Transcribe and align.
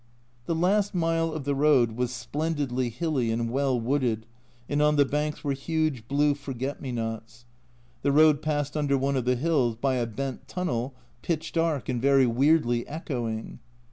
The 0.47 0.55
last 0.55 0.95
mile 0.95 1.31
of 1.31 1.43
the 1.43 1.53
road 1.53 1.91
was 1.91 2.11
splen 2.11 2.55
didly 2.55 2.89
hilly 2.91 3.29
and 3.29 3.51
well 3.51 3.79
wooded, 3.79 4.25
and 4.67 4.81
on 4.81 4.95
the 4.95 5.05
banks 5.05 5.43
were 5.43 5.53
huge 5.53 6.07
blue 6.07 6.33
forget 6.33 6.81
me 6.81 6.91
nots. 6.91 7.45
The 8.01 8.11
road 8.11 8.41
passed 8.41 8.75
under 8.75 8.97
one 8.97 9.15
of 9.15 9.25
the 9.25 9.35
hills 9.35 9.75
by 9.75 9.97
a 9.97 10.07
bent 10.07 10.47
tunnel, 10.47 10.95
pitch 11.21 11.51
dark, 11.53 11.87
and 11.87 12.01
very 12.01 12.25
weirdly 12.25 12.87
echoing. 12.87 13.59